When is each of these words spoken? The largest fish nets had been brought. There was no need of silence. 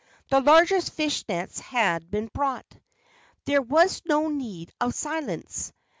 The 0.31 0.39
largest 0.41 0.93
fish 0.93 1.23
nets 1.29 1.59
had 1.59 2.09
been 2.09 2.27
brought. 2.33 2.65
There 3.45 3.61
was 3.61 4.01
no 4.03 4.29
need 4.29 4.71
of 4.81 4.95
silence. 4.95 5.71